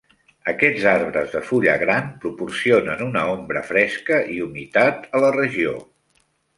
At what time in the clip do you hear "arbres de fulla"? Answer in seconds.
0.91-1.75